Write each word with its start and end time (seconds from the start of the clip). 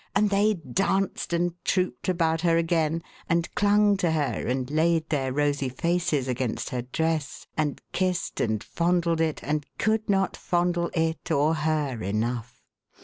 And 0.15 0.31
they 0.31 0.55
danced 0.55 1.31
and 1.31 1.53
trooped 1.63 2.09
about 2.09 2.41
her 2.41 2.57
again, 2.57 3.03
and 3.29 3.53
clung 3.53 3.97
to 3.97 4.09
her, 4.13 4.47
and 4.47 4.67
laid 4.71 5.07
their 5.09 5.31
rosy 5.31 5.69
faces 5.69 6.27
against 6.27 6.71
her 6.71 6.81
dress, 6.81 7.45
and 7.55 7.79
kissed 7.91 8.41
and 8.41 8.63
fondled 8.63 9.21
it, 9.21 9.43
and 9.43 9.63
could 9.77 10.09
not 10.09 10.35
fondle 10.35 10.89
it, 10.95 11.29
or 11.29 11.53
her, 11.53 12.01
enough. 12.01 12.63